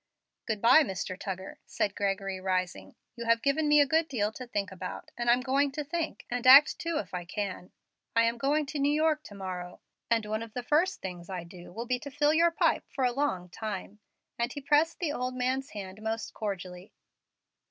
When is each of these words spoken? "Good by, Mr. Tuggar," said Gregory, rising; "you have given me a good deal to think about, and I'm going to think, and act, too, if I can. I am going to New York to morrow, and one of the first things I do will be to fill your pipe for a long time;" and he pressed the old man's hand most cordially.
"Good 0.47 0.63
by, 0.63 0.81
Mr. 0.81 1.15
Tuggar," 1.15 1.59
said 1.67 1.93
Gregory, 1.93 2.39
rising; 2.41 2.95
"you 3.15 3.25
have 3.25 3.43
given 3.43 3.67
me 3.67 3.79
a 3.79 3.85
good 3.85 4.07
deal 4.07 4.31
to 4.31 4.47
think 4.47 4.71
about, 4.71 5.11
and 5.15 5.29
I'm 5.29 5.41
going 5.41 5.71
to 5.73 5.83
think, 5.83 6.25
and 6.31 6.47
act, 6.47 6.79
too, 6.79 6.97
if 6.97 7.13
I 7.13 7.23
can. 7.23 7.71
I 8.15 8.23
am 8.23 8.39
going 8.39 8.65
to 8.65 8.79
New 8.79 8.91
York 8.91 9.21
to 9.25 9.35
morrow, 9.35 9.79
and 10.09 10.25
one 10.25 10.41
of 10.41 10.53
the 10.55 10.63
first 10.63 11.01
things 11.03 11.29
I 11.29 11.43
do 11.43 11.71
will 11.71 11.85
be 11.85 11.99
to 11.99 12.09
fill 12.09 12.33
your 12.33 12.49
pipe 12.49 12.85
for 12.89 13.03
a 13.03 13.11
long 13.13 13.47
time;" 13.49 13.99
and 14.39 14.51
he 14.51 14.59
pressed 14.59 14.97
the 14.97 15.13
old 15.13 15.35
man's 15.35 15.69
hand 15.69 16.01
most 16.01 16.33
cordially. 16.33 16.93